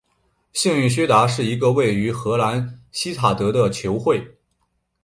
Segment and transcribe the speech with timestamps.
[0.51, 4.19] 幸运薛达是一个位于荷兰锡塔德的球会。